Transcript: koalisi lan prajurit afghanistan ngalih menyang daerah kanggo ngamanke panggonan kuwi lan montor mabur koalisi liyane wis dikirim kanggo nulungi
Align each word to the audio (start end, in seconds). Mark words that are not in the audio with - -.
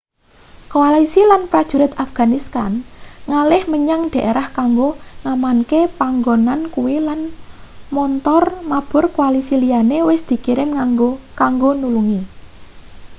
koalisi 0.73 1.21
lan 1.31 1.41
prajurit 1.51 1.93
afghanistan 2.05 2.71
ngalih 3.29 3.63
menyang 3.73 4.01
daerah 4.13 4.47
kanggo 4.57 4.89
ngamanke 5.23 5.81
panggonan 5.99 6.61
kuwi 6.73 6.97
lan 7.07 7.19
montor 7.95 8.43
mabur 8.69 9.05
koalisi 9.15 9.55
liyane 9.63 9.97
wis 10.09 10.21
dikirim 10.29 10.69
kanggo 11.39 11.69
nulungi 11.81 12.21